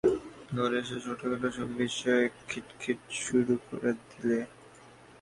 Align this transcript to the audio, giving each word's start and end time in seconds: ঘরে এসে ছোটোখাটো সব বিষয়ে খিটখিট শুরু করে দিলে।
ঘরে 0.55 0.77
এসে 0.83 0.97
ছোটোখাটো 1.05 1.49
সব 1.57 1.69
বিষয়ে 1.79 2.23
খিটখিট 2.49 2.99
শুরু 3.19 3.53
করে 3.67 3.91
দিলে। 4.01 4.39